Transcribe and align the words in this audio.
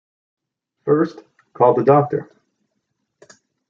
First, 0.83 1.21
call 1.53 1.75
the 1.75 1.83
doctor. 1.83 2.27